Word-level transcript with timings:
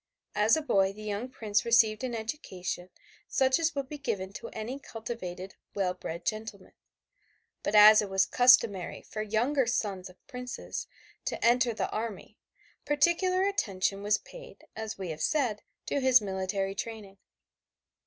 As 0.33 0.57
a 0.57 0.63
boy 0.63 0.93
the 0.93 1.03
young 1.03 1.29
prince 1.29 1.63
received 1.63 2.03
an 2.03 2.15
education 2.15 2.89
such 3.27 3.59
as 3.59 3.75
would 3.75 3.87
be 3.87 3.99
given 3.99 4.33
to 4.33 4.47
any 4.49 4.79
cultivated 4.79 5.53
well 5.75 5.93
bred 5.93 6.25
gentleman, 6.25 6.71
but 7.61 7.75
as 7.75 8.01
it 8.01 8.09
was 8.09 8.25
customary 8.25 9.03
for 9.03 9.21
younger 9.21 9.67
sons 9.67 10.09
of 10.09 10.25
princes 10.25 10.87
to 11.25 11.45
enter 11.45 11.71
the 11.71 11.91
army 11.91 12.39
particular 12.83 13.43
attention 13.43 14.01
was 14.01 14.17
paid, 14.17 14.63
as 14.75 14.97
we 14.97 15.09
have 15.11 15.21
said, 15.21 15.61
to 15.85 15.99
his 15.99 16.19
military 16.19 16.73
training. 16.73 17.19